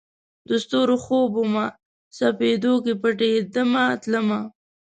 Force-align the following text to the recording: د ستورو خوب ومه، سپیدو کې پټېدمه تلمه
د 0.47 0.49
ستورو 0.63 0.95
خوب 1.03 1.29
ومه، 1.37 1.65
سپیدو 2.17 2.73
کې 2.83 2.93
پټېدمه 3.01 3.85
تلمه 4.01 4.39